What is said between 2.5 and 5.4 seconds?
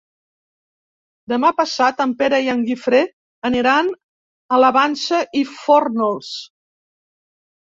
en Guifré aniran a la Vansa